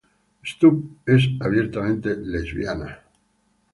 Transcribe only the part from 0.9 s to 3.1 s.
es abiertamente lesbiana.